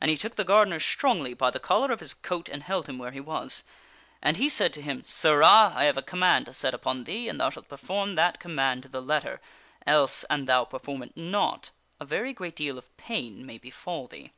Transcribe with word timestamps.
And 0.00 0.12
he 0.12 0.16
took 0.16 0.36
the 0.36 0.44
gardener 0.44 0.78
strongly 0.78 1.34
by 1.34 1.50
the 1.50 1.58
collar 1.58 1.90
of 1.90 1.98
his 1.98 2.14
coat 2.14 2.48
and 2.48 2.62
held 2.62 2.88
him 2.88 2.98
where 2.98 3.10
he 3.10 3.18
was. 3.18 3.64
And 4.22 4.36
he 4.36 4.48
said 4.48 4.72
to 4.74 4.80
him:" 4.80 5.02
Sirrah! 5.04 5.72
I 5.74 5.86
have 5.86 5.96
a 5.96 6.02
command 6.02 6.46
to 6.46 6.52
set 6.54 6.72
upon 6.72 7.02
thee, 7.02 7.28
and 7.28 7.40
thou 7.40 7.50
shalt 7.50 7.66
perform 7.68 8.14
that 8.14 8.38
command 8.38 8.84
to 8.84 8.88
the 8.88 9.00
THE 9.00 9.06
GARDENER 9.08 9.32
AND 9.32 9.40
HIS 9.40 9.40
BOY 9.40 9.40
II7 9.40 9.88
letter, 9.90 10.00
else, 10.04 10.24
an 10.30 10.44
thou 10.44 10.64
perform 10.66 11.02
it 11.02 11.16
not, 11.16 11.70
a 11.98 12.04
very 12.04 12.32
great 12.32 12.54
deal 12.54 12.78
of 12.78 12.96
pain 12.96 13.44
may 13.44 13.58
befall 13.58 14.06
thee." 14.06 14.30